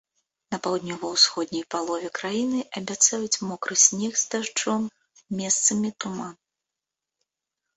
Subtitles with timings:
[0.53, 4.83] На паўднёва-усходняй палове краіны абяцаюць мокры снег з дажджом,
[5.43, 6.35] месцамі туман.